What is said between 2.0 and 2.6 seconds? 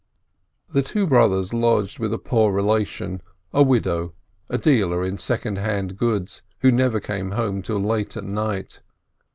a poor